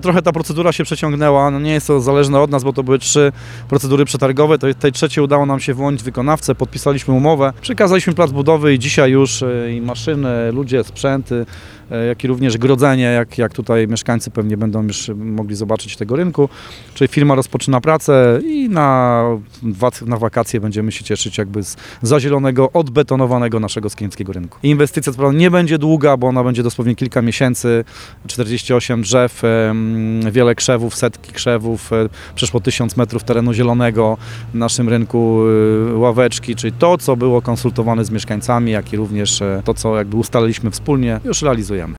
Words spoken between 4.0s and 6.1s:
przetargowe, to tej trzeciej udało nam się wyłonić